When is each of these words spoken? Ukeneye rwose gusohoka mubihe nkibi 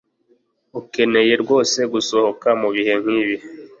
Ukeneye 0.79 1.33
rwose 1.43 1.79
gusohoka 1.93 2.47
mubihe 2.61 2.93
nkibi 3.01 3.35